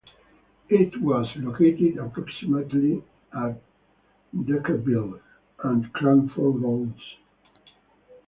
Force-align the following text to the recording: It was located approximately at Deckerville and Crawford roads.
It 0.69 0.99
was 0.99 1.27
located 1.35 1.99
approximately 1.99 3.03
at 3.31 3.61
Deckerville 4.35 5.21
and 5.63 5.93
Crawford 5.93 6.59
roads. 6.59 7.01